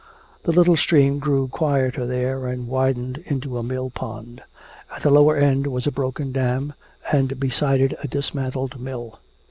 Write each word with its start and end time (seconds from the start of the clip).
The 0.45 0.51
little 0.51 0.75
stream 0.75 1.19
grew 1.19 1.47
quieter 1.47 2.07
there 2.07 2.47
and 2.47 2.67
widened 2.67 3.19
into 3.27 3.59
a 3.59 3.61
mill 3.61 3.91
pond. 3.91 4.41
At 4.95 5.03
the 5.03 5.11
lower 5.11 5.37
end 5.37 5.67
was 5.67 5.85
a 5.85 5.91
broken 5.91 6.31
dam 6.31 6.73
and 7.11 7.39
beside 7.39 7.81
it 7.81 7.93
a 8.01 8.07
dismantled 8.07 8.79
mill. 8.81 9.19